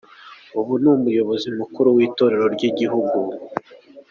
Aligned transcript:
Ubu 0.59 0.73
ni 0.81 0.89
umuyobozi 0.95 1.47
mukuru 1.59 1.87
w’Itorero 1.97 2.45
ry’igihugu. 2.55 3.17